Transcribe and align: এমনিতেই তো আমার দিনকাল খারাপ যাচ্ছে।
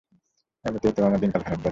এমনিতেই 0.65 0.93
তো 0.93 1.01
আমার 1.05 1.19
দিনকাল 1.19 1.41
খারাপ 1.41 1.59
যাচ্ছে। 1.59 1.69